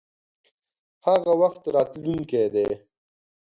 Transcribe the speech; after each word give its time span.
هغه 1.05 1.31
وخت 1.41 1.63
راتلونکی 1.75 2.45
دی. 2.53 2.67